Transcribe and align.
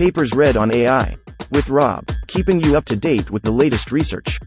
Papers 0.00 0.32
read 0.34 0.56
on 0.56 0.74
AI. 0.74 1.14
With 1.52 1.68
Rob, 1.68 2.06
keeping 2.26 2.58
you 2.58 2.74
up 2.74 2.86
to 2.86 2.96
date 2.96 3.30
with 3.30 3.42
the 3.42 3.50
latest 3.50 3.92
research. 3.92 4.38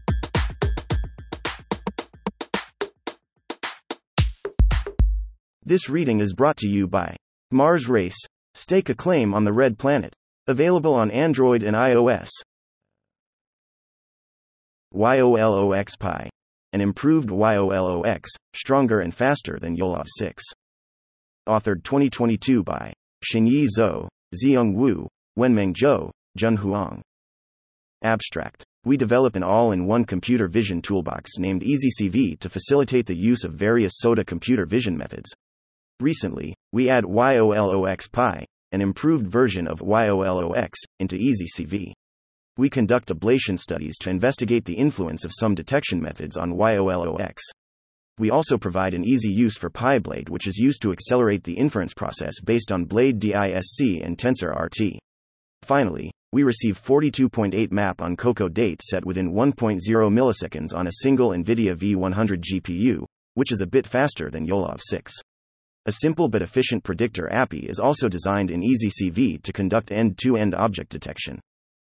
This 5.62 5.88
reading 5.88 6.18
is 6.18 6.34
brought 6.34 6.56
to 6.56 6.66
you 6.66 6.88
by 6.88 7.14
Mars 7.52 7.88
Race. 7.88 8.18
Stake 8.54 8.88
a 8.88 8.96
claim 8.96 9.32
on 9.32 9.44
the 9.44 9.52
red 9.52 9.78
planet. 9.78 10.12
Available 10.48 10.92
on 10.92 11.12
Android 11.12 11.62
and 11.62 11.76
iOS. 11.76 12.30
YOLOX 14.92 15.96
Pi. 16.00 16.30
An 16.72 16.80
improved 16.80 17.30
YOLOX, 17.30 18.28
stronger 18.56 18.98
and 18.98 19.14
faster 19.14 19.60
than 19.60 19.76
YOLOV 19.76 20.06
6. 20.18 20.42
Authored 21.48 21.84
2022 21.84 22.64
by 22.64 22.92
Xinyi 23.32 23.68
Zhou, 23.78 24.08
Ziyong 24.34 24.74
Wu, 24.74 25.08
Wenmeng 25.36 25.74
Zhou, 25.74 26.10
Jun 26.36 26.56
Huang. 26.56 27.02
Abstract. 28.02 28.64
We 28.84 28.96
develop 28.96 29.34
an 29.34 29.42
all 29.42 29.72
in 29.72 29.86
one 29.86 30.04
computer 30.04 30.46
vision 30.46 30.80
toolbox 30.80 31.38
named 31.38 31.62
EasyCV 31.62 32.38
to 32.38 32.48
facilitate 32.48 33.06
the 33.06 33.16
use 33.16 33.42
of 33.42 33.52
various 33.52 33.94
SOTA 33.96 34.24
computer 34.24 34.64
vision 34.64 34.96
methods. 34.96 35.28
Recently, 35.98 36.54
we 36.72 36.88
add 36.88 37.02
YOLOX 37.02 38.06
Pi, 38.12 38.46
an 38.70 38.80
improved 38.80 39.26
version 39.26 39.66
of 39.66 39.80
YOLOX, 39.80 40.78
into 41.00 41.16
EasyCV. 41.16 41.92
We 42.56 42.70
conduct 42.70 43.08
ablation 43.08 43.58
studies 43.58 43.98
to 44.02 44.10
investigate 44.10 44.64
the 44.64 44.74
influence 44.74 45.24
of 45.24 45.32
some 45.34 45.56
detection 45.56 46.00
methods 46.00 46.36
on 46.36 46.52
YOLOX. 46.52 47.42
We 48.18 48.30
also 48.30 48.56
provide 48.56 48.94
an 48.94 49.04
easy 49.04 49.32
use 49.32 49.56
for 49.56 49.68
PyBlade, 49.68 50.28
which 50.28 50.46
is 50.46 50.58
used 50.58 50.80
to 50.82 50.92
accelerate 50.92 51.42
the 51.42 51.54
inference 51.54 51.92
process 51.92 52.40
based 52.40 52.70
on 52.70 52.84
Blade 52.84 53.18
DISC 53.18 53.80
and 54.00 54.16
TensorRT. 54.16 54.98
Finally, 55.64 56.10
we 56.30 56.42
receive 56.42 56.78
42.8 56.78 57.72
map 57.72 58.02
on 58.02 58.16
COCO 58.16 58.50
date 58.50 58.82
set 58.82 59.02
within 59.06 59.32
1.0 59.32 59.78
milliseconds 59.80 60.74
on 60.74 60.86
a 60.86 60.92
single 61.00 61.30
NVIDIA 61.30 61.74
V100 61.74 62.42
GPU, 62.42 63.06
which 63.32 63.50
is 63.50 63.62
a 63.62 63.66
bit 63.66 63.86
faster 63.86 64.28
than 64.28 64.46
YOLOV 64.46 64.78
6. 64.78 65.14
A 65.86 65.92
simple 65.92 66.28
but 66.28 66.42
efficient 66.42 66.84
predictor 66.84 67.32
API 67.32 67.60
is 67.60 67.80
also 67.80 68.10
designed 68.10 68.50
in 68.50 68.60
EasyCV 68.60 69.42
to 69.42 69.52
conduct 69.54 69.90
end 69.90 70.18
to 70.18 70.36
end 70.36 70.54
object 70.54 70.90
detection. 70.90 71.40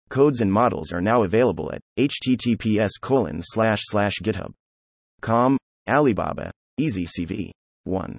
Codes 0.07 0.39
and 0.39 0.51
models 0.51 0.93
are 0.93 1.01
now 1.01 1.23
available 1.23 1.69
at 1.73 1.81
https 1.99 2.91
colon 3.01 3.41
slash 3.43 3.81
slash 3.83 4.13
github.com, 4.23 5.57
Alibaba, 5.89 6.51
EasyCV. 6.79 7.51
1. 7.83 8.17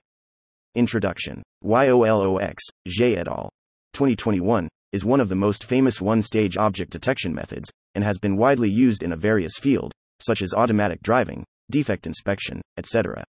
Introduction. 0.75 1.43
YOLOX, 1.65 2.65
Zhe 2.87 3.17
et 3.17 3.29
al. 3.29 3.49
2021 3.95 4.69
is 4.93 5.05
one 5.05 5.21
of 5.21 5.29
the 5.29 5.35
most 5.35 5.65
famous 5.65 6.01
one 6.01 6.23
stage 6.23 6.57
object 6.57 6.91
detection 6.91 7.35
methods, 7.35 7.71
and 7.95 8.03
has 8.03 8.19
been 8.19 8.37
widely 8.37 8.71
used 8.71 9.03
in 9.03 9.13
a 9.13 9.17
various 9.17 9.59
field, 9.59 9.93
such 10.21 10.43
as 10.43 10.55
automatic 10.55 11.03
driving, 11.03 11.45
defect 11.71 12.07
inspection, 12.07 12.63
etc. 12.77 13.25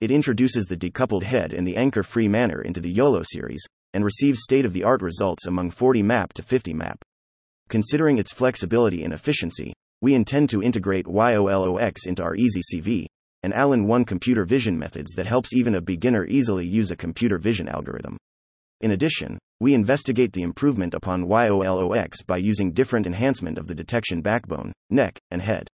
It 0.00 0.10
introduces 0.10 0.66
the 0.66 0.76
decoupled 0.76 1.22
head 1.22 1.54
and 1.54 1.66
the 1.66 1.76
anchor 1.76 2.02
free 2.02 2.28
manner 2.28 2.62
into 2.62 2.80
the 2.80 2.90
YOLO 2.90 3.22
series, 3.24 3.64
and 3.94 4.04
receives 4.04 4.42
state 4.42 4.64
of 4.64 4.72
the 4.72 4.84
art 4.84 5.02
results 5.02 5.46
among 5.46 5.70
40 5.70 6.02
map 6.02 6.32
to 6.34 6.42
50 6.42 6.74
map. 6.74 7.02
Considering 7.68 8.18
its 8.18 8.32
flexibility 8.32 9.04
and 9.04 9.12
efficiency, 9.12 9.72
we 10.00 10.14
intend 10.14 10.50
to 10.50 10.62
integrate 10.62 11.06
YOLOX 11.06 12.06
into 12.06 12.22
our 12.22 12.36
EasyCV 12.36 13.06
and 13.42 13.54
Allen 13.54 13.86
1 13.86 14.04
computer 14.04 14.44
vision 14.44 14.78
methods 14.78 15.12
that 15.14 15.26
helps 15.26 15.54
even 15.54 15.74
a 15.74 15.80
beginner 15.80 16.24
easily 16.26 16.66
use 16.66 16.90
a 16.90 16.96
computer 16.96 17.38
vision 17.38 17.68
algorithm. 17.68 18.16
In 18.80 18.92
addition, 18.92 19.38
we 19.60 19.74
investigate 19.74 20.32
the 20.32 20.42
improvement 20.42 20.94
upon 20.94 21.24
YOLOX 21.24 22.22
by 22.24 22.36
using 22.36 22.72
different 22.72 23.06
enhancement 23.06 23.58
of 23.58 23.66
the 23.66 23.74
detection 23.74 24.22
backbone, 24.22 24.72
neck, 24.88 25.18
and 25.32 25.42
head. 25.42 25.66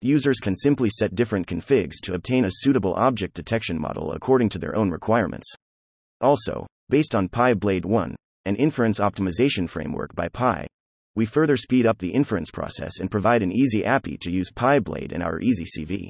Users 0.00 0.38
can 0.38 0.54
simply 0.54 0.88
set 0.88 1.14
different 1.14 1.46
configs 1.46 1.96
to 2.04 2.14
obtain 2.14 2.46
a 2.46 2.50
suitable 2.50 2.94
object 2.94 3.34
detection 3.34 3.78
model 3.78 4.12
according 4.12 4.48
to 4.50 4.58
their 4.58 4.74
own 4.74 4.90
requirements. 4.90 5.52
Also, 6.22 6.66
based 6.88 7.14
on 7.14 7.28
PyBlade 7.28 7.84
1, 7.84 8.16
an 8.46 8.56
inference 8.56 8.98
optimization 8.98 9.68
framework 9.68 10.14
by 10.14 10.28
Pi, 10.28 10.66
we 11.14 11.26
further 11.26 11.56
speed 11.56 11.84
up 11.84 11.98
the 11.98 12.14
inference 12.14 12.50
process 12.50 13.00
and 13.00 13.10
provide 13.10 13.42
an 13.42 13.52
easy 13.52 13.84
API 13.84 14.16
to 14.18 14.30
use 14.30 14.50
PyBlade 14.52 15.12
in 15.12 15.20
our 15.20 15.38
EasyCV. 15.38 16.08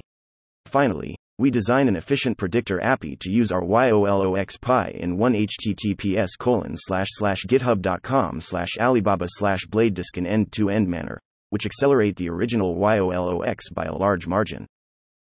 Finally, 0.67 1.17
we 1.41 1.53
design 1.53 1.87
an 1.87 1.95
efficient 1.95 2.37
predictor 2.37 2.83
API 2.83 3.15
to 3.15 3.31
use 3.31 3.53
our 3.53 3.63
YOLOX 3.63 4.61
Pi 4.61 4.89
in 4.89 5.17
one 5.17 5.35
https 5.35 6.31
colon 6.37 6.75
slash 6.77 7.07
slash 7.13 7.45
github.com 7.47 8.41
slash 8.41 8.71
alibaba 8.81 9.27
slash 9.29 9.65
blade.disk 9.67 10.19
in 10.19 10.27
end-to-end 10.27 10.89
manner, 10.89 11.21
which 11.51 11.65
accelerate 11.65 12.17
the 12.17 12.29
original 12.29 12.75
YOLOX 12.75 13.71
by 13.73 13.85
a 13.85 13.95
large 13.95 14.27
margin. 14.27 14.67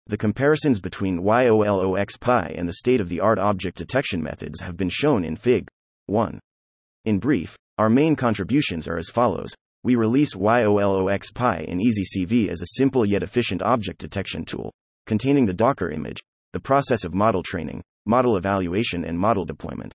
The 0.06 0.16
comparisons 0.16 0.80
between 0.80 1.18
YOLOX 1.18 2.16
Pi 2.20 2.54
and 2.56 2.68
the 2.68 2.74
state-of-the-art 2.74 3.40
object 3.40 3.76
detection 3.76 4.22
methods 4.22 4.60
have 4.60 4.76
been 4.76 4.90
shown 4.90 5.24
in 5.24 5.34
Fig. 5.34 5.66
1. 6.06 6.38
In 7.06 7.18
brief, 7.18 7.56
our 7.78 7.90
main 7.90 8.14
contributions 8.14 8.86
are 8.86 8.98
as 8.98 9.08
follows. 9.08 9.52
We 9.82 9.96
release 9.96 10.36
YOLOX 10.36 11.34
Pi 11.34 11.64
in 11.66 11.80
EasyCV 11.80 12.50
as 12.50 12.62
a 12.62 12.76
simple 12.76 13.04
yet 13.04 13.24
efficient 13.24 13.62
object 13.62 13.98
detection 13.98 14.44
tool 14.44 14.70
containing 15.06 15.46
the 15.46 15.52
Docker 15.52 15.90
image, 15.90 16.22
the 16.52 16.60
process 16.60 17.04
of 17.04 17.14
model 17.14 17.42
training, 17.42 17.82
model 18.06 18.36
evaluation, 18.36 19.04
and 19.04 19.18
model 19.18 19.44
deployment. 19.44 19.94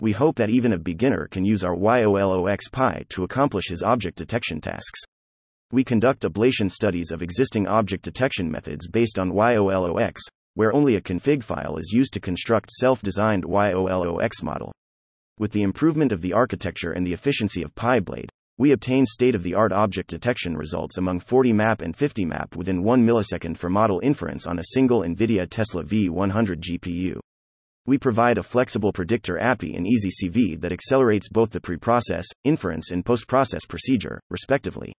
We 0.00 0.12
hope 0.12 0.36
that 0.36 0.50
even 0.50 0.72
a 0.72 0.78
beginner 0.78 1.26
can 1.28 1.44
use 1.44 1.64
our 1.64 1.74
YOLOX 1.74 2.68
Pi 2.70 3.04
to 3.08 3.24
accomplish 3.24 3.68
his 3.68 3.82
object 3.82 4.18
detection 4.18 4.60
tasks. 4.60 5.00
We 5.72 5.84
conduct 5.84 6.22
ablation 6.22 6.70
studies 6.70 7.10
of 7.10 7.22
existing 7.22 7.66
object 7.66 8.04
detection 8.04 8.50
methods 8.50 8.88
based 8.88 9.18
on 9.18 9.32
YOLOX, 9.32 10.20
where 10.54 10.72
only 10.72 10.96
a 10.96 11.00
config 11.00 11.42
file 11.42 11.76
is 11.76 11.92
used 11.92 12.12
to 12.12 12.20
construct 12.20 12.70
self 12.70 13.02
designed 13.02 13.44
YOLOX 13.44 14.42
model. 14.42 14.72
With 15.38 15.52
the 15.52 15.62
improvement 15.62 16.12
of 16.12 16.20
the 16.20 16.32
architecture 16.32 16.92
and 16.92 17.06
the 17.06 17.12
efficiency 17.12 17.62
of 17.62 17.74
PyBlade, 17.74 18.28
we 18.58 18.72
obtain 18.72 19.04
state 19.04 19.34
of 19.34 19.42
the 19.42 19.54
art 19.54 19.70
object 19.70 20.08
detection 20.08 20.56
results 20.56 20.96
among 20.96 21.20
40 21.20 21.52
map 21.52 21.82
and 21.82 21.94
50 21.94 22.24
map 22.24 22.56
within 22.56 22.82
1 22.82 23.06
millisecond 23.06 23.58
for 23.58 23.68
model 23.68 24.00
inference 24.02 24.46
on 24.46 24.58
a 24.58 24.64
single 24.72 25.00
NVIDIA 25.00 25.46
Tesla 25.48 25.84
V100 25.84 26.60
GPU. 26.60 27.18
We 27.84 27.98
provide 27.98 28.38
a 28.38 28.42
flexible 28.42 28.94
predictor 28.94 29.38
API 29.38 29.74
in 29.74 29.84
EasyCV 29.84 30.60
that 30.62 30.72
accelerates 30.72 31.28
both 31.28 31.50
the 31.50 31.60
preprocess, 31.60 32.24
inference, 32.44 32.92
and 32.92 33.04
post 33.04 33.28
process 33.28 33.66
procedure, 33.66 34.20
respectively. 34.30 34.94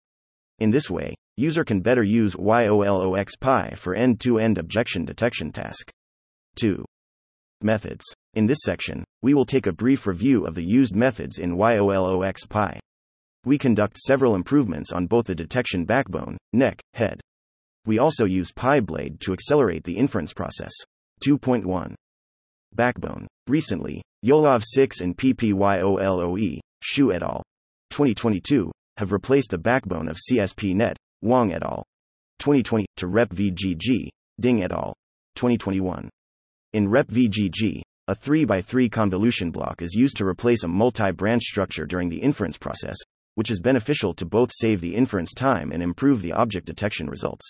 In 0.60 0.70
this 0.70 0.90
way, 0.90 1.16
user 1.36 1.64
can 1.64 1.82
better 1.82 2.04
use 2.04 2.36
YOLOX 2.36 3.40
Pi 3.40 3.72
for 3.76 3.96
end 3.96 4.20
to 4.22 4.38
end 4.38 4.60
objection 4.60 5.04
detection 5.04 5.52
task. 5.52 5.90
2. 6.58 6.86
Methods. 7.62 8.06
In 8.36 8.46
this 8.46 8.60
section, 8.62 9.04
we 9.24 9.34
will 9.34 9.46
take 9.46 9.66
a 9.66 9.74
brief 9.74 10.06
review 10.06 10.46
of 10.46 10.54
the 10.54 10.64
used 10.64 10.96
methods 10.96 11.40
in 11.40 11.58
YOLOX 11.58 12.48
Pi 12.48 12.80
we 13.48 13.58
conduct 13.58 13.98
several 13.98 14.36
improvements 14.36 14.92
on 14.92 15.08
both 15.08 15.26
the 15.26 15.34
detection 15.34 15.86
backbone, 15.86 16.38
neck, 16.52 16.82
head. 16.94 17.22
We 17.86 17.98
also 17.98 18.26
use 18.26 18.52
PyBlade 18.52 19.22
to 19.22 19.32
accelerate 19.32 19.86
the 19.86 19.96
inference 19.96 20.34
process. 20.34 20.74
2.1 21.26 21.96
Backbone. 22.76 23.26
Recently, 23.48 24.02
YOLOV 24.26 24.62
6 24.66 25.00
and 25.00 25.18
PPYOLOE, 25.18 26.60
Xu 26.84 27.16
et 27.16 27.24
al. 27.24 27.42
2022, 27.92 28.70
have 28.98 29.14
replaced 29.14 29.52
the 29.52 29.58
backbone 29.58 30.10
of 30.10 30.18
CSPNet, 30.18 30.96
Wang 31.22 31.54
et 31.54 31.64
al. 31.64 31.86
2020, 32.40 32.86
to 32.98 33.08
RepVGG, 33.08 34.10
Ding 34.42 34.62
et 34.62 34.74
al. 34.74 34.94
2021. 35.36 36.10
In 36.74 36.90
RepVGG, 36.90 37.82
a 38.10 38.16
3x3 38.16 38.92
convolution 38.92 39.52
block 39.52 39.82
is 39.82 39.94
used 39.94 40.18
to 40.18 40.26
replace 40.26 40.64
a 40.64 40.68
multi 40.68 41.12
branch 41.12 41.44
structure 41.44 41.86
during 41.86 42.10
the 42.10 42.18
inference 42.18 42.58
process, 42.58 42.98
which 43.38 43.52
is 43.52 43.60
beneficial 43.60 44.16
to 44.16 44.26
both 44.26 44.50
save 44.52 44.82
the 44.82 44.96
inference 44.96 45.32
time 45.32 45.72
and 45.72 45.84
improve 45.84 46.24
the 46.24 46.32
object 46.32 46.66
detection 46.66 47.08
results. 47.08 47.46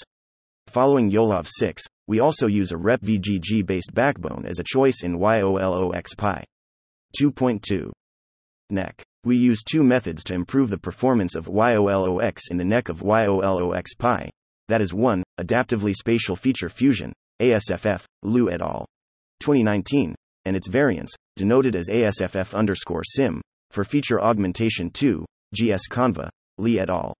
Following 0.67 1.09
YOLOV 1.09 1.47
6, 1.47 1.81
we 2.07 2.19
also 2.19 2.45
use 2.45 2.73
a 2.73 2.75
RepVGG 2.75 3.65
based 3.65 3.93
backbone 3.93 4.45
as 4.45 4.59
a 4.59 4.65
choice 4.65 5.03
in 5.03 5.17
YOLOX 5.17 6.13
Pi. 6.17 6.43
2.2 7.17 7.89
Neck. 8.69 9.01
We 9.23 9.37
use 9.37 9.63
two 9.63 9.81
methods 9.81 10.25
to 10.25 10.33
improve 10.33 10.69
the 10.69 10.77
performance 10.77 11.35
of 11.35 11.45
YOLOX 11.47 12.51
in 12.51 12.57
the 12.57 12.65
neck 12.65 12.89
of 12.89 12.99
YOLOX 12.99 13.95
Pi. 13.97 14.29
That 14.67 14.81
is 14.81 14.93
1. 14.93 15.23
Adaptively 15.39 15.93
Spatial 15.93 16.35
Feature 16.35 16.67
Fusion, 16.67 17.13
ASFF, 17.41 18.03
Liu 18.23 18.51
et 18.51 18.61
al. 18.61 18.85
2019, 19.39 20.15
and 20.43 20.57
its 20.57 20.67
variants, 20.67 21.15
denoted 21.37 21.77
as 21.77 21.87
ASFF 21.87 22.53
underscore 22.53 23.05
SIM, 23.05 23.39
for 23.71 23.85
feature 23.85 24.21
augmentation 24.21 24.89
2, 24.89 25.25
GS 25.53 25.87
Conva, 25.89 26.29
Li 26.57 26.79
et 26.79 26.89
al. 26.89 27.13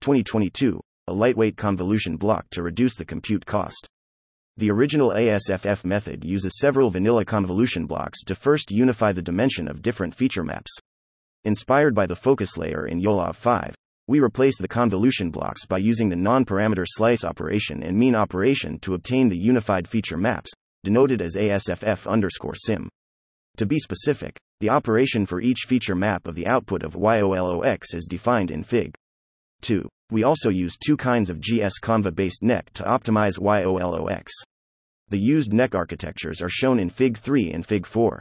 2022, 0.00 0.80
a 1.06 1.12
lightweight 1.12 1.56
convolution 1.56 2.16
block 2.16 2.44
to 2.50 2.62
reduce 2.62 2.96
the 2.96 3.04
compute 3.04 3.46
cost. 3.46 3.88
The 4.56 4.70
original 4.70 5.10
ASFF 5.10 5.84
method 5.84 6.24
uses 6.24 6.58
several 6.58 6.90
vanilla 6.90 7.24
convolution 7.24 7.86
blocks 7.86 8.24
to 8.24 8.34
first 8.34 8.72
unify 8.72 9.12
the 9.12 9.22
dimension 9.22 9.68
of 9.68 9.82
different 9.82 10.14
feature 10.14 10.42
maps. 10.42 10.72
Inspired 11.44 11.94
by 11.94 12.06
the 12.06 12.16
focus 12.16 12.58
layer 12.58 12.86
in 12.86 13.00
YOLOV 13.00 13.36
5, 13.36 13.74
we 14.08 14.20
replace 14.20 14.58
the 14.58 14.66
convolution 14.66 15.30
blocks 15.30 15.64
by 15.64 15.78
using 15.78 16.08
the 16.08 16.16
non 16.16 16.44
parameter 16.44 16.84
slice 16.84 17.22
operation 17.22 17.82
and 17.84 17.96
mean 17.96 18.16
operation 18.16 18.80
to 18.80 18.94
obtain 18.94 19.28
the 19.28 19.38
unified 19.38 19.86
feature 19.86 20.16
maps, 20.16 20.50
denoted 20.82 21.22
as 21.22 21.36
ASFF 21.36 22.10
underscore 22.10 22.56
sim. 22.56 22.88
To 23.58 23.66
be 23.66 23.78
specific, 23.78 24.36
the 24.60 24.70
operation 24.70 25.24
for 25.24 25.40
each 25.40 25.66
feature 25.66 25.94
map 25.94 26.26
of 26.26 26.34
the 26.34 26.46
output 26.46 26.82
of 26.82 26.94
YOLOX 26.94 27.94
is 27.94 28.06
defined 28.06 28.50
in 28.50 28.64
Fig. 28.64 28.92
2. 29.60 29.88
We 30.10 30.24
also 30.24 30.50
use 30.50 30.76
two 30.76 30.96
kinds 30.96 31.30
of 31.30 31.40
GS-Conva 31.40 32.14
based 32.14 32.42
neck 32.42 32.70
to 32.74 32.82
optimize 32.82 33.38
YOLOX. 33.38 34.32
The 35.10 35.18
used 35.18 35.52
neck 35.52 35.74
architectures 35.74 36.42
are 36.42 36.48
shown 36.48 36.78
in 36.78 36.90
Fig 36.90 37.16
3 37.16 37.52
and 37.52 37.64
Fig 37.64 37.86
4. 37.86 38.20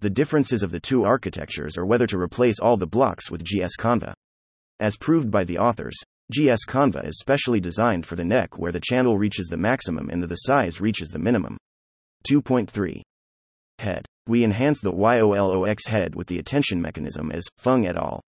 The 0.00 0.10
differences 0.10 0.62
of 0.62 0.72
the 0.72 0.80
two 0.80 1.04
architectures 1.04 1.78
are 1.78 1.86
whether 1.86 2.06
to 2.06 2.18
replace 2.18 2.58
all 2.58 2.76
the 2.76 2.86
blocks 2.86 3.30
with 3.30 3.44
GS-Conva. 3.44 4.12
As 4.78 4.96
proved 4.96 5.30
by 5.30 5.44
the 5.44 5.58
authors, 5.58 5.96
GS-Conva 6.32 7.06
is 7.06 7.18
specially 7.18 7.60
designed 7.60 8.04
for 8.04 8.16
the 8.16 8.24
neck 8.24 8.58
where 8.58 8.72
the 8.72 8.80
channel 8.80 9.16
reaches 9.16 9.46
the 9.46 9.56
maximum 9.56 10.10
and 10.10 10.22
the 10.22 10.34
size 10.34 10.80
reaches 10.80 11.08
the 11.08 11.18
minimum. 11.18 11.56
2.3. 12.28 13.00
Head. 13.78 14.06
We 14.26 14.44
enhance 14.44 14.80
the 14.80 14.92
YOLOX 14.92 15.88
head 15.88 16.14
with 16.14 16.28
the 16.28 16.38
attention 16.38 16.80
mechanism 16.80 17.32
as 17.32 17.44
Feng 17.58 17.86
et 17.86 17.96
al. 17.96 18.20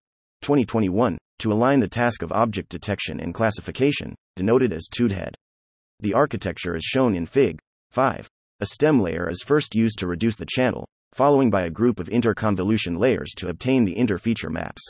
2021 0.42 1.18
to 1.38 1.52
align 1.52 1.80
the 1.80 1.88
task 1.88 2.22
of 2.22 2.32
object 2.32 2.68
detection 2.68 3.20
and 3.20 3.34
classification, 3.34 4.14
denoted 4.36 4.72
as 4.72 4.88
TOOD 4.88 5.12
head. 5.12 5.34
The 6.00 6.14
architecture 6.14 6.74
is 6.74 6.82
shown 6.82 7.14
in 7.14 7.26
Fig. 7.26 7.60
5. 7.90 8.28
A 8.60 8.66
stem 8.66 9.00
layer 9.00 9.28
is 9.28 9.42
first 9.44 9.74
used 9.74 9.98
to 9.98 10.06
reduce 10.06 10.36
the 10.36 10.46
channel, 10.46 10.86
following 11.12 11.50
by 11.50 11.62
a 11.62 11.70
group 11.70 12.00
of 12.00 12.08
interconvolution 12.08 12.98
layers 12.98 13.32
to 13.36 13.48
obtain 13.48 13.84
the 13.84 13.94
interfeature 13.94 14.50
maps. 14.50 14.82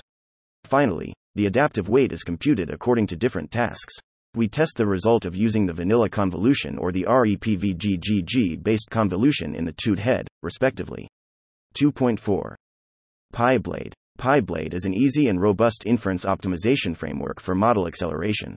Finally, 0.64 1.12
the 1.34 1.46
adaptive 1.46 1.88
weight 1.88 2.12
is 2.12 2.22
computed 2.22 2.70
according 2.70 3.06
to 3.08 3.16
different 3.16 3.50
tasks. 3.50 3.94
We 4.36 4.48
test 4.48 4.76
the 4.76 4.86
result 4.86 5.24
of 5.24 5.36
using 5.36 5.64
the 5.64 5.72
vanilla 5.72 6.08
convolution 6.08 6.76
or 6.76 6.90
the 6.90 7.04
RepVGG 7.04 8.60
based 8.60 8.90
convolution 8.90 9.54
in 9.54 9.64
the 9.64 9.74
TOOD 9.74 10.00
head, 10.00 10.26
respectively. 10.42 11.06
2.4. 11.78 12.56
PyBlade. 13.32 13.92
PyBlade 14.18 14.74
is 14.74 14.86
an 14.86 14.94
easy 14.94 15.28
and 15.28 15.40
robust 15.40 15.84
inference 15.86 16.24
optimization 16.24 16.96
framework 16.96 17.38
for 17.38 17.54
model 17.54 17.86
acceleration. 17.86 18.56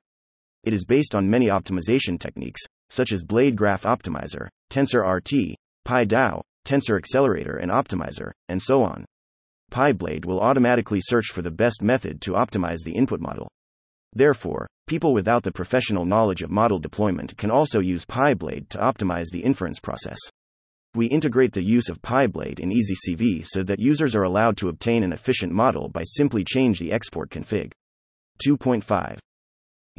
It 0.63 0.73
is 0.73 0.83
based 0.83 1.13
on 1.13 1.29
many 1.29 1.45
optimization 1.45 2.19
techniques, 2.19 2.61
such 2.89 3.11
as 3.11 3.23
Blade 3.23 3.55
Graph 3.55 3.83
Optimizer, 3.83 4.47
TensorRT, 4.71 5.53
PyDAO, 5.87 6.41
Tensor 6.65 6.97
Accelerator 6.97 7.57
and 7.57 7.71
Optimizer, 7.71 8.31
and 8.49 8.59
so 8.59 8.81
on. 8.81 9.05
PyBlade 9.71 10.25
will 10.25 10.39
automatically 10.39 11.01
search 11.01 11.27
for 11.27 11.43
the 11.43 11.51
best 11.51 11.83
method 11.83 12.19
to 12.21 12.31
optimize 12.31 12.83
the 12.83 12.95
input 12.95 13.21
model. 13.21 13.47
Therefore, 14.13 14.67
people 14.87 15.13
without 15.13 15.43
the 15.43 15.51
professional 15.51 16.05
knowledge 16.05 16.41
of 16.41 16.49
model 16.49 16.79
deployment 16.79 17.37
can 17.37 17.51
also 17.51 17.79
use 17.79 18.05
PyBlade 18.05 18.69
to 18.69 18.77
optimize 18.77 19.27
the 19.31 19.43
inference 19.43 19.79
process. 19.79 20.17
We 20.95 21.07
integrate 21.07 21.51
the 21.51 21.61
use 21.61 21.89
of 21.89 22.01
PyBlade 22.01 22.59
in 22.59 22.71
EasyCV 22.71 23.45
so 23.45 23.61
that 23.63 23.79
users 23.79 24.15
are 24.15 24.23
allowed 24.23 24.57
to 24.57 24.69
obtain 24.69 25.03
an 25.03 25.13
efficient 25.13 25.51
model 25.51 25.89
by 25.89 26.03
simply 26.03 26.43
change 26.43 26.79
the 26.79 26.91
export 26.91 27.29
config. 27.29 27.73
2.5. 28.43 29.19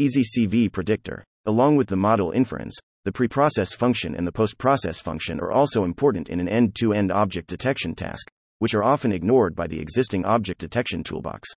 EasyCV 0.00 0.72
predictor. 0.72 1.22
Along 1.44 1.76
with 1.76 1.88
the 1.88 1.96
model 1.96 2.30
inference, 2.30 2.76
the 3.04 3.12
preprocess 3.12 3.74
function 3.74 4.14
and 4.14 4.26
the 4.26 4.32
postprocess 4.32 5.02
function 5.02 5.38
are 5.40 5.52
also 5.52 5.84
important 5.84 6.28
in 6.28 6.40
an 6.40 6.48
end-to-end 6.48 7.12
object 7.12 7.48
detection 7.48 7.94
task, 7.94 8.28
which 8.58 8.74
are 8.74 8.84
often 8.84 9.12
ignored 9.12 9.54
by 9.54 9.66
the 9.66 9.80
existing 9.80 10.24
object 10.24 10.60
detection 10.60 11.04
toolbox. 11.04 11.48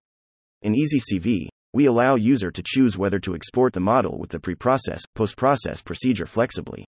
In 0.62 0.74
EasyCV, 0.74 1.48
we 1.72 1.86
allow 1.86 2.14
user 2.14 2.50
to 2.50 2.62
choose 2.64 2.98
whether 2.98 3.18
to 3.18 3.34
export 3.34 3.72
the 3.72 3.80
model 3.80 4.18
with 4.18 4.30
the 4.30 4.38
preprocess 4.38 5.02
postprocess 5.16 5.84
procedure 5.84 6.26
flexibly. 6.26 6.84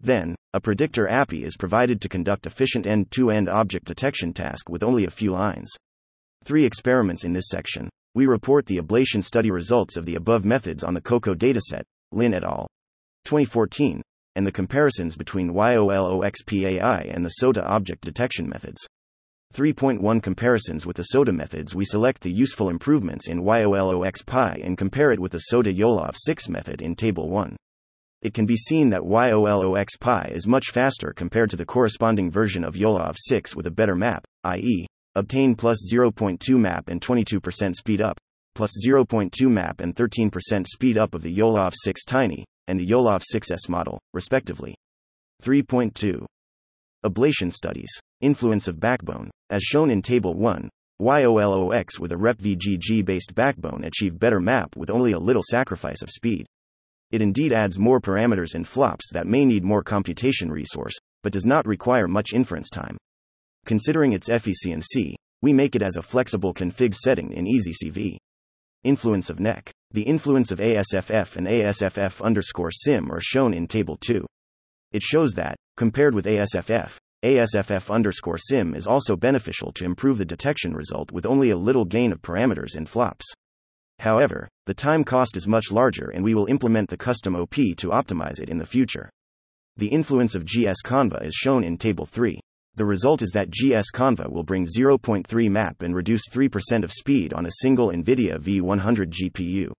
Then, 0.00 0.34
a 0.52 0.60
predictor 0.60 1.08
API 1.08 1.44
is 1.44 1.56
provided 1.56 2.00
to 2.00 2.08
conduct 2.08 2.46
efficient 2.46 2.86
end-to-end 2.86 3.48
object 3.48 3.86
detection 3.86 4.32
task 4.32 4.68
with 4.68 4.82
only 4.82 5.04
a 5.04 5.10
few 5.10 5.32
lines. 5.32 5.70
Three 6.44 6.64
experiments 6.64 7.24
in 7.24 7.32
this 7.32 7.48
section. 7.48 7.88
We 8.14 8.26
report 8.26 8.66
the 8.66 8.78
ablation 8.78 9.22
study 9.22 9.50
results 9.50 9.96
of 9.96 10.04
the 10.04 10.16
above 10.16 10.44
methods 10.44 10.84
on 10.84 10.94
the 10.94 11.00
COCO 11.00 11.34
dataset, 11.34 11.82
Lin 12.10 12.34
et 12.34 12.44
al. 12.44 12.66
2014, 13.24 14.02
and 14.34 14.46
the 14.46 14.52
comparisons 14.52 15.16
between 15.16 15.52
YOLOXPAI 15.52 17.14
and 17.14 17.24
the 17.24 17.30
SOTA 17.30 17.64
object 17.64 18.02
detection 18.02 18.48
methods. 18.48 18.86
3.1 19.52 20.22
Comparisons 20.22 20.86
with 20.86 20.96
the 20.96 21.02
SOTA 21.02 21.30
methods 21.30 21.74
We 21.74 21.84
select 21.84 22.22
the 22.22 22.32
useful 22.32 22.70
improvements 22.70 23.28
in 23.28 23.42
YOLOXPI 23.42 24.64
and 24.64 24.78
compare 24.78 25.12
it 25.12 25.20
with 25.20 25.32
the 25.32 25.40
SOTA 25.40 25.74
YOLOV 25.74 26.16
6 26.16 26.48
method 26.48 26.80
in 26.80 26.96
Table 26.96 27.28
1. 27.28 27.54
It 28.22 28.32
can 28.32 28.46
be 28.46 28.56
seen 28.56 28.88
that 28.90 29.02
YOLOXPI 29.02 30.32
is 30.32 30.46
much 30.46 30.70
faster 30.70 31.12
compared 31.14 31.50
to 31.50 31.56
the 31.56 31.66
corresponding 31.66 32.30
version 32.30 32.64
of 32.64 32.76
YOLOV 32.76 33.14
6 33.18 33.54
with 33.54 33.66
a 33.66 33.70
better 33.70 33.94
map, 33.94 34.24
i.e., 34.44 34.86
obtain 35.16 35.54
plus 35.54 35.86
0.2 35.92 36.58
map 36.58 36.88
and 36.88 37.02
22% 37.02 37.74
speed 37.74 38.00
up, 38.00 38.18
plus 38.54 38.72
0.2 38.86 39.50
map 39.50 39.80
and 39.80 39.94
13% 39.94 40.66
speed 40.66 40.96
up 40.96 41.14
of 41.14 41.20
the 41.20 41.36
YOLOV 41.36 41.74
6 41.74 42.04
Tiny, 42.04 42.46
and 42.68 42.80
the 42.80 42.86
YOLOV 42.86 43.22
6S 43.34 43.68
model, 43.68 44.00
respectively. 44.14 44.74
3.2 45.42 46.24
Ablation 47.04 47.52
studies. 47.52 47.90
Influence 48.20 48.68
of 48.68 48.78
backbone. 48.78 49.28
As 49.50 49.64
shown 49.64 49.90
in 49.90 50.02
Table 50.02 50.34
1, 50.34 50.68
YOLOX 51.00 51.98
with 51.98 52.12
a 52.12 52.16
REPVGG 52.16 53.04
based 53.04 53.34
backbone 53.34 53.82
achieve 53.82 54.20
better 54.20 54.38
map 54.38 54.76
with 54.76 54.88
only 54.88 55.10
a 55.10 55.18
little 55.18 55.42
sacrifice 55.42 56.00
of 56.02 56.10
speed. 56.10 56.46
It 57.10 57.20
indeed 57.20 57.52
adds 57.52 57.76
more 57.76 58.00
parameters 58.00 58.54
and 58.54 58.66
flops 58.66 59.10
that 59.12 59.26
may 59.26 59.44
need 59.44 59.64
more 59.64 59.82
computation 59.82 60.48
resource, 60.52 60.94
but 61.24 61.32
does 61.32 61.44
not 61.44 61.66
require 61.66 62.06
much 62.06 62.32
inference 62.32 62.70
time. 62.70 62.96
Considering 63.66 64.12
its 64.12 64.28
efficiency, 64.28 65.16
we 65.42 65.52
make 65.52 65.74
it 65.74 65.82
as 65.82 65.96
a 65.96 66.02
flexible 66.02 66.54
config 66.54 66.94
setting 66.94 67.32
in 67.32 67.46
EasyCV. 67.46 68.16
Influence 68.84 69.28
of 69.28 69.40
neck. 69.40 69.72
The 69.90 70.02
influence 70.02 70.52
of 70.52 70.60
ASFF 70.60 71.34
and 71.34 71.48
ASFF 71.48 72.22
underscore 72.22 72.70
sim 72.70 73.10
are 73.10 73.20
shown 73.20 73.54
in 73.54 73.66
Table 73.66 73.96
2. 73.96 74.24
It 74.92 75.02
shows 75.02 75.32
that, 75.32 75.56
compared 75.76 76.14
with 76.14 76.26
ASFF, 76.26 76.96
ASFF 77.24 77.88
underscore 77.88 78.38
sim 78.38 78.74
is 78.74 78.86
also 78.86 79.16
beneficial 79.16 79.70
to 79.72 79.84
improve 79.84 80.18
the 80.18 80.24
detection 80.24 80.74
result 80.74 81.12
with 81.12 81.24
only 81.24 81.50
a 81.50 81.56
little 81.56 81.84
gain 81.84 82.10
of 82.10 82.20
parameters 82.20 82.74
and 82.74 82.88
flops. 82.88 83.24
However, 84.00 84.48
the 84.66 84.74
time 84.74 85.04
cost 85.04 85.36
is 85.36 85.46
much 85.46 85.70
larger 85.70 86.10
and 86.10 86.24
we 86.24 86.34
will 86.34 86.46
implement 86.46 86.90
the 86.90 86.96
custom 86.96 87.36
OP 87.36 87.54
to 87.54 87.90
optimize 87.90 88.40
it 88.40 88.50
in 88.50 88.58
the 88.58 88.66
future. 88.66 89.08
The 89.76 89.86
influence 89.86 90.34
of 90.34 90.44
GS 90.44 90.82
Conva 90.84 91.24
is 91.24 91.34
shown 91.34 91.62
in 91.62 91.78
Table 91.78 92.06
3. 92.06 92.40
The 92.74 92.84
result 92.84 93.22
is 93.22 93.30
that 93.30 93.50
GS 93.50 93.92
Conva 93.94 94.28
will 94.30 94.42
bring 94.42 94.66
0.3 94.66 95.50
map 95.50 95.82
and 95.82 95.94
reduce 95.94 96.28
3% 96.28 96.82
of 96.82 96.92
speed 96.92 97.32
on 97.32 97.46
a 97.46 97.58
single 97.60 97.88
NVIDIA 97.88 98.38
V100 98.38 99.12
GPU. 99.12 99.70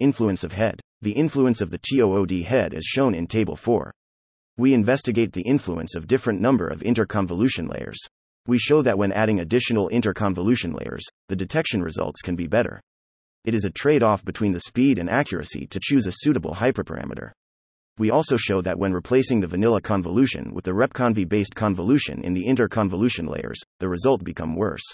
Influence 0.00 0.42
of 0.42 0.52
head. 0.52 0.80
The 1.00 1.12
influence 1.12 1.60
of 1.60 1.70
the 1.70 1.78
TOOD 1.78 2.42
head 2.42 2.74
is 2.74 2.84
shown 2.84 3.14
in 3.14 3.26
Table 3.26 3.54
4. 3.54 3.92
We 4.58 4.74
investigate 4.74 5.32
the 5.32 5.40
influence 5.40 5.94
of 5.94 6.06
different 6.06 6.42
number 6.42 6.68
of 6.68 6.80
interconvolution 6.80 7.72
layers. 7.72 7.98
We 8.46 8.58
show 8.58 8.82
that 8.82 8.98
when 8.98 9.10
adding 9.10 9.40
additional 9.40 9.88
interconvolution 9.88 10.78
layers, 10.78 11.04
the 11.28 11.36
detection 11.36 11.82
results 11.82 12.20
can 12.20 12.36
be 12.36 12.46
better. 12.46 12.78
It 13.46 13.54
is 13.54 13.64
a 13.64 13.70
trade 13.70 14.02
off 14.02 14.26
between 14.26 14.52
the 14.52 14.60
speed 14.60 14.98
and 14.98 15.08
accuracy 15.08 15.66
to 15.68 15.80
choose 15.82 16.06
a 16.06 16.12
suitable 16.12 16.54
hyperparameter. 16.54 17.30
We 17.96 18.10
also 18.10 18.36
show 18.36 18.60
that 18.60 18.78
when 18.78 18.92
replacing 18.92 19.40
the 19.40 19.46
vanilla 19.46 19.80
convolution 19.80 20.52
with 20.52 20.64
the 20.64 20.72
RepConv 20.72 21.30
based 21.30 21.54
convolution 21.54 22.22
in 22.22 22.34
the 22.34 22.44
interconvolution 22.44 23.30
layers, 23.30 23.60
the 23.80 23.88
result 23.88 24.22
become 24.22 24.54
worse. 24.54 24.84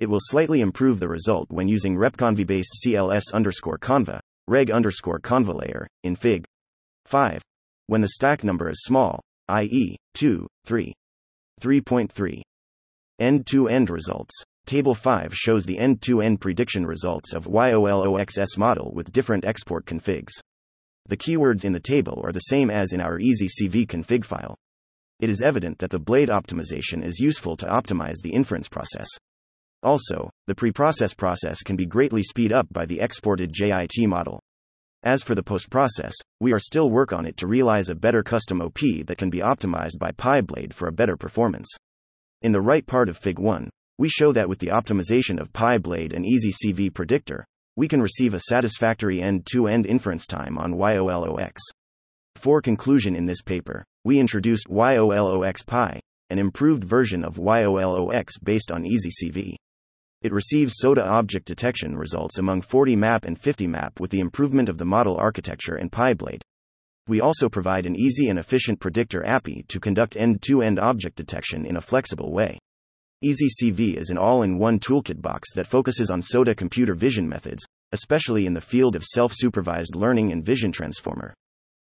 It 0.00 0.10
will 0.10 0.20
slightly 0.20 0.60
improve 0.60 1.00
the 1.00 1.08
result 1.08 1.50
when 1.50 1.66
using 1.66 1.96
RepConv 1.96 2.46
based 2.46 2.74
CLS 2.84 3.32
underscore 3.32 3.78
conva, 3.78 4.20
reg 4.48 4.70
underscore 4.70 5.18
conva 5.18 5.54
layer, 5.54 5.86
in 6.02 6.14
Fig. 6.14 6.44
5 7.06 7.42
when 7.92 8.00
the 8.00 8.08
stack 8.08 8.42
number 8.42 8.70
is 8.70 8.84
small, 8.84 9.20
i.e., 9.48 9.98
2, 10.14 10.46
3. 10.64 10.94
3.3. 11.60 12.40
End 13.18 13.46
to 13.46 13.68
end 13.68 13.90
results. 13.90 14.34
Table 14.64 14.94
5 14.94 15.34
shows 15.34 15.66
the 15.66 15.78
end 15.78 16.00
to 16.00 16.22
end 16.22 16.40
prediction 16.40 16.86
results 16.86 17.34
of 17.34 17.44
YOLOXS 17.44 18.56
model 18.56 18.92
with 18.94 19.12
different 19.12 19.44
export 19.44 19.84
configs. 19.84 20.32
The 21.10 21.18
keywords 21.18 21.66
in 21.66 21.74
the 21.74 21.80
table 21.80 22.22
are 22.24 22.32
the 22.32 22.40
same 22.40 22.70
as 22.70 22.94
in 22.94 23.02
our 23.02 23.18
EasyCV 23.18 23.86
config 23.86 24.24
file. 24.24 24.56
It 25.20 25.28
is 25.28 25.42
evident 25.42 25.78
that 25.80 25.90
the 25.90 25.98
blade 25.98 26.30
optimization 26.30 27.04
is 27.04 27.20
useful 27.20 27.58
to 27.58 27.66
optimize 27.66 28.22
the 28.22 28.32
inference 28.32 28.70
process. 28.70 29.08
Also, 29.82 30.30
the 30.46 30.54
preprocess 30.54 31.14
process 31.14 31.62
can 31.62 31.76
be 31.76 31.84
greatly 31.84 32.22
speed 32.22 32.54
up 32.54 32.68
by 32.72 32.86
the 32.86 33.00
exported 33.00 33.52
JIT 33.52 34.08
model. 34.08 34.40
As 35.04 35.24
for 35.24 35.34
the 35.34 35.42
post 35.42 35.68
process, 35.68 36.14
we 36.38 36.52
are 36.52 36.60
still 36.60 36.88
work 36.88 37.12
on 37.12 37.26
it 37.26 37.36
to 37.38 37.48
realize 37.48 37.88
a 37.88 37.94
better 37.94 38.22
custom 38.22 38.62
OP 38.62 38.78
that 39.06 39.18
can 39.18 39.30
be 39.30 39.40
optimized 39.40 39.98
by 39.98 40.12
PyBlade 40.12 40.72
for 40.72 40.86
a 40.86 40.92
better 40.92 41.16
performance. 41.16 41.68
In 42.42 42.52
the 42.52 42.60
right 42.60 42.86
part 42.86 43.08
of 43.08 43.16
Fig 43.16 43.38
1, 43.38 43.68
We 43.98 44.08
show 44.08 44.32
that 44.32 44.48
with 44.48 44.58
the 44.58 44.68
optimization 44.68 45.40
of 45.40 45.52
PyBlade 45.52 46.12
and 46.12 46.24
EasyCV 46.24 46.94
predictor, 46.94 47.44
we 47.76 47.88
can 47.88 48.00
receive 48.00 48.34
a 48.34 48.40
satisfactory 48.40 49.20
end 49.20 49.46
to 49.52 49.66
end 49.66 49.86
inference 49.86 50.26
time 50.26 50.56
on 50.56 50.74
YOLOX. 50.74 51.60
For 52.36 52.60
conclusion 52.62 53.14
in 53.16 53.26
this 53.26 53.42
paper, 53.42 53.84
we 54.04 54.18
introduced 54.18 54.68
YOLOX 54.68 55.64
Pi, 55.64 56.00
an 56.30 56.38
improved 56.38 56.84
version 56.84 57.24
of 57.24 57.36
YOLOX 57.36 58.38
based 58.42 58.70
on 58.70 58.84
EasyCV. 58.84 59.56
It 60.22 60.32
receives 60.32 60.74
SOTA 60.76 61.04
object 61.04 61.46
detection 61.46 61.96
results 61.96 62.38
among 62.38 62.62
40 62.62 62.94
map 62.94 63.24
and 63.24 63.36
50 63.36 63.66
map 63.66 63.98
with 63.98 64.12
the 64.12 64.20
improvement 64.20 64.68
of 64.68 64.78
the 64.78 64.84
model 64.84 65.16
architecture 65.16 65.74
and 65.74 65.90
PyBlade. 65.90 66.42
We 67.08 67.20
also 67.20 67.48
provide 67.48 67.86
an 67.86 67.96
easy 67.96 68.28
and 68.28 68.38
efficient 68.38 68.78
predictor 68.78 69.26
API 69.26 69.64
to 69.66 69.80
conduct 69.80 70.16
end 70.16 70.40
to 70.42 70.62
end 70.62 70.78
object 70.78 71.16
detection 71.16 71.66
in 71.66 71.76
a 71.76 71.80
flexible 71.80 72.32
way. 72.32 72.60
EasyCV 73.24 73.96
is 73.96 74.10
an 74.10 74.18
all 74.18 74.42
in 74.42 74.58
one 74.58 74.78
toolkit 74.78 75.20
box 75.20 75.52
that 75.54 75.66
focuses 75.66 76.08
on 76.08 76.22
SOTA 76.22 76.54
computer 76.54 76.94
vision 76.94 77.28
methods, 77.28 77.64
especially 77.90 78.46
in 78.46 78.54
the 78.54 78.60
field 78.60 78.94
of 78.94 79.02
self 79.02 79.32
supervised 79.34 79.96
learning 79.96 80.30
and 80.30 80.44
vision 80.44 80.70
transformer. 80.70 81.34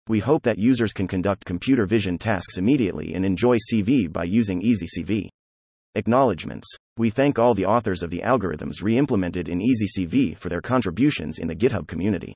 We 0.07 0.19
hope 0.19 0.43
that 0.43 0.59
users 0.59 0.93
can 0.93 1.07
conduct 1.07 1.45
computer 1.45 1.87
vision 1.87 2.19
tasks 2.19 2.57
immediately 2.57 3.15
and 3.15 3.25
enjoy 3.25 3.57
CV 3.57 4.11
by 4.11 4.25
using 4.25 4.61
EasyCV. 4.61 5.29
Acknowledgements. 5.95 6.67
We 6.97 7.09
thank 7.09 7.39
all 7.39 7.55
the 7.55 7.65
authors 7.65 8.03
of 8.03 8.11
the 8.11 8.19
algorithms 8.19 8.83
re 8.83 8.97
implemented 8.97 9.49
in 9.49 9.59
EasyCV 9.59 10.37
for 10.37 10.49
their 10.49 10.61
contributions 10.61 11.39
in 11.39 11.47
the 11.47 11.55
GitHub 11.55 11.87
community. 11.87 12.35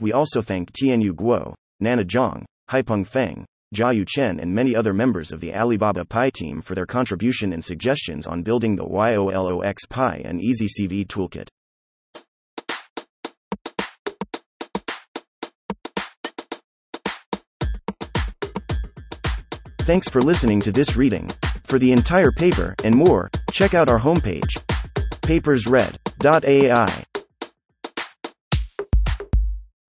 We 0.00 0.12
also 0.12 0.40
thank 0.40 0.72
Tianyu 0.72 1.12
Guo, 1.12 1.54
Nana 1.80 2.04
Zhang, 2.04 2.44
Haipeng 2.70 3.06
Feng, 3.06 3.44
Jiayu 3.74 4.06
Chen, 4.08 4.40
and 4.40 4.54
many 4.54 4.74
other 4.74 4.94
members 4.94 5.32
of 5.32 5.40
the 5.40 5.54
Alibaba 5.54 6.06
Pi 6.06 6.30
team 6.30 6.62
for 6.62 6.74
their 6.74 6.86
contribution 6.86 7.52
and 7.52 7.62
suggestions 7.62 8.26
on 8.26 8.42
building 8.42 8.76
the 8.76 8.86
YOLOX 8.86 9.86
Pi 9.88 10.22
and 10.24 10.40
EasyCV 10.40 11.06
toolkit. 11.06 11.48
Thanks 19.88 20.10
for 20.10 20.20
listening 20.20 20.60
to 20.60 20.70
this 20.70 20.96
reading. 20.96 21.30
For 21.64 21.78
the 21.78 21.92
entire 21.92 22.30
paper 22.30 22.74
and 22.84 22.94
more, 22.94 23.30
check 23.50 23.72
out 23.72 23.88
our 23.88 23.98
homepage 23.98 24.62
papersread.ai. 25.22 27.17